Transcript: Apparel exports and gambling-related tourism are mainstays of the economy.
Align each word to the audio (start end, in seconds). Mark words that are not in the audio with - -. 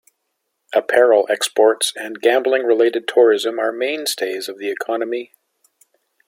Apparel 0.73 1.27
exports 1.29 1.93
and 1.95 2.19
gambling-related 2.19 3.07
tourism 3.07 3.59
are 3.59 3.71
mainstays 3.71 4.49
of 4.49 4.57
the 4.57 4.71
economy. 4.71 5.31